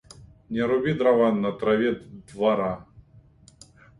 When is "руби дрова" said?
0.69-1.27